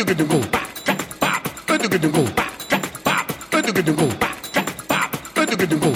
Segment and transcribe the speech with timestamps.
[0.00, 5.92] 두구두구 빡빡 두구두구 빡빡 두구두구 빡빡 두구두구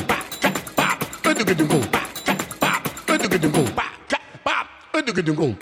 [0.77, 5.57] 빡빡 두구두구 빡빡 두구두구 빡빡 두구두구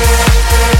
[0.00, 0.79] Música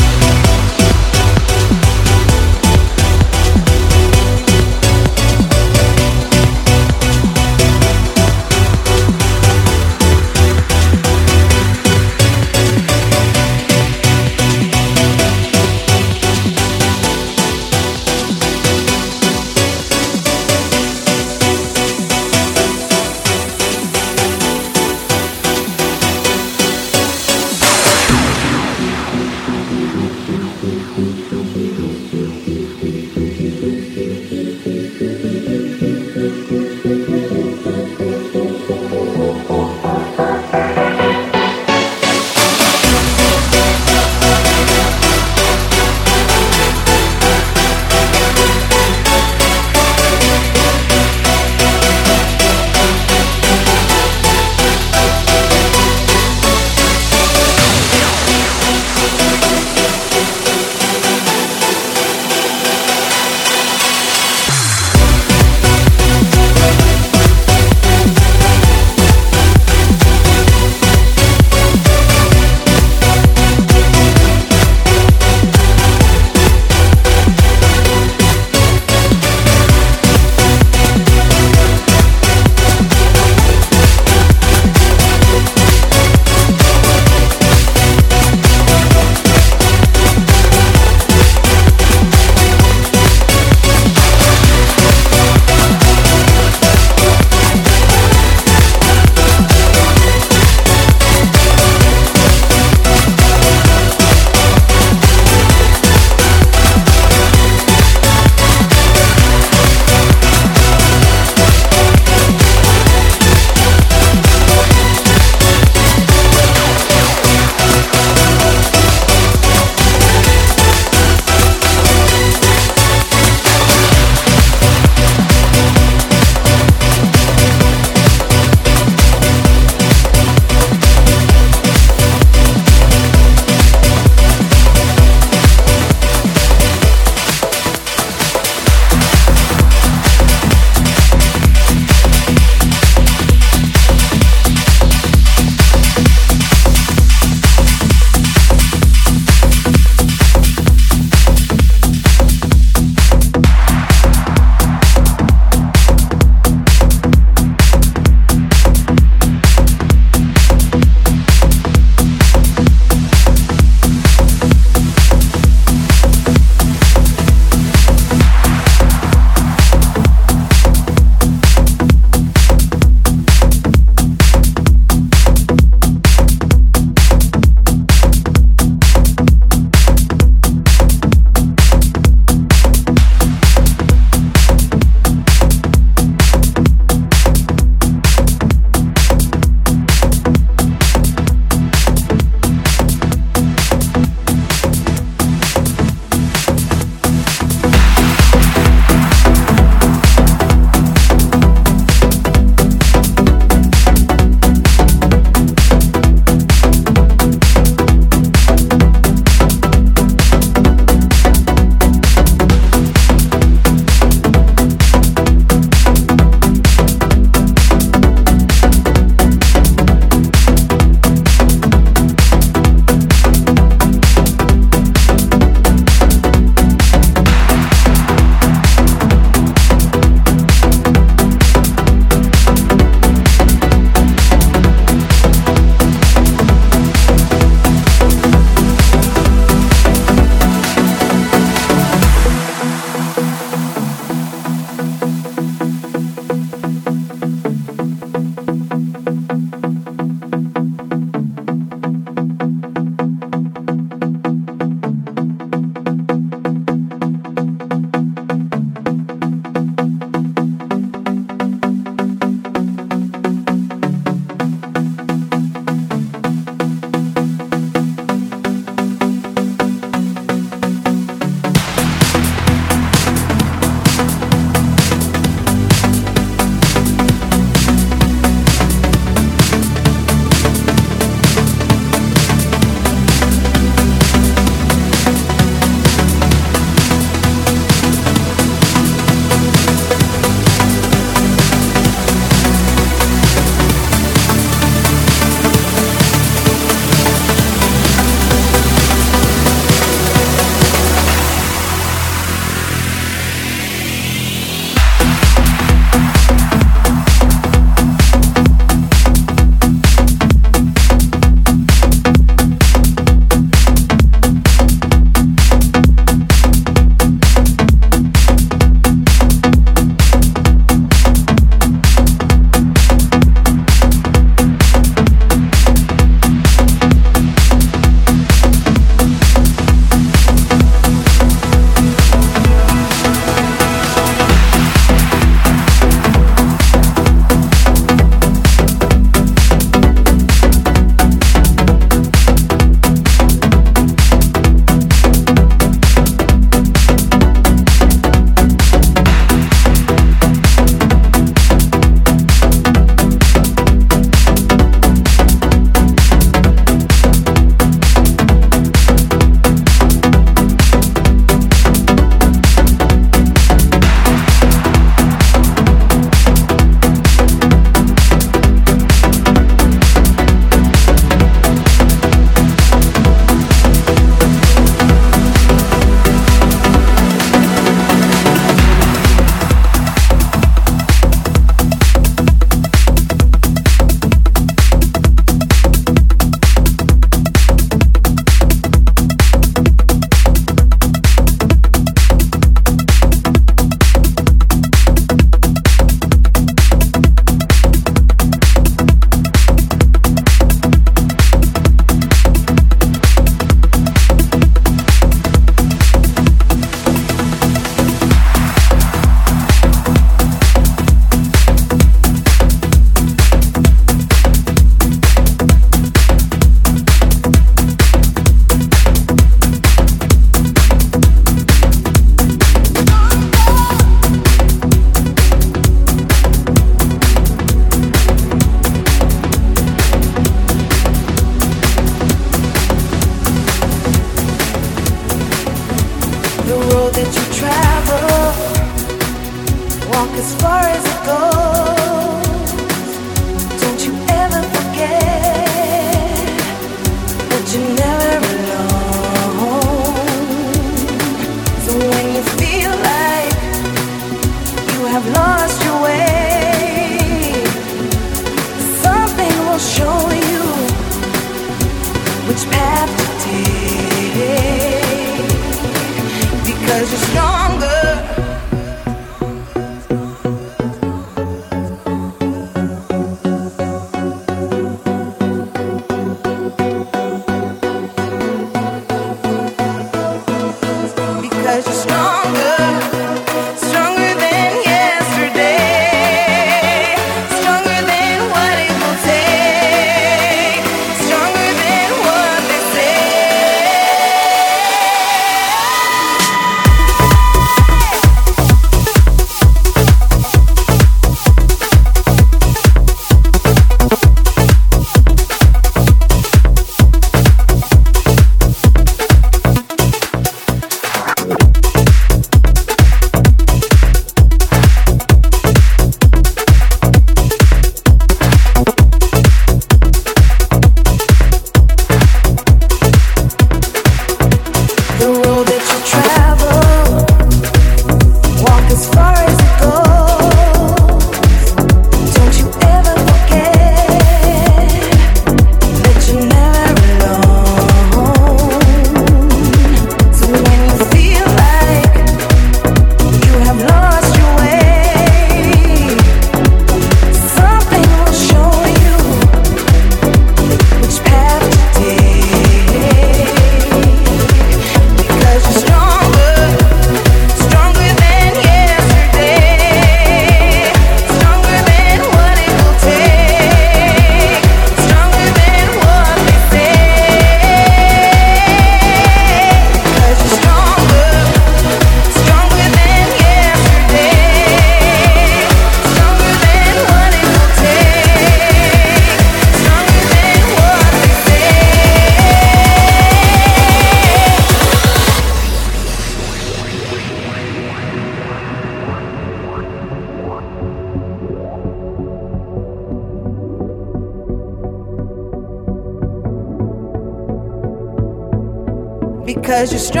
[599.61, 600.00] as you struggle.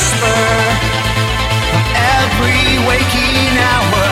[0.00, 0.40] whisper
[1.76, 1.84] of
[2.16, 4.08] every waking hour.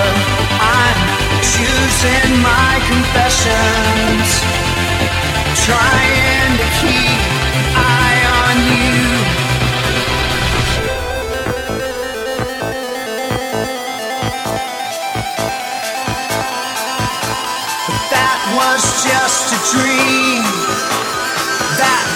[0.61, 0.99] I'm
[1.41, 4.29] choosing my confessions,
[5.65, 7.21] trying to keep
[7.73, 9.01] eye on you.
[17.87, 20.58] But that was just a dream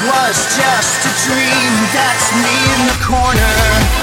[0.07, 4.02] was just a dream that's me in the corner.